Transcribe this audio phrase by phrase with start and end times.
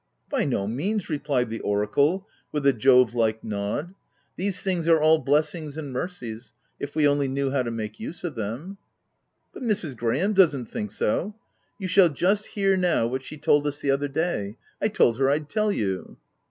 [0.31, 3.93] "By no means!" replied the oracle with a Jove like nod;"
[4.35, 8.23] these things are all blessings and mercies, if we only knew how to make use
[8.23, 8.79] of them.""
[9.53, 9.95] But Mrs.
[9.95, 11.35] Graham doesn't think so.
[11.77, 15.29] You shall just hear now, what she told us the other day— I told her
[15.29, 16.17] I'd tell you.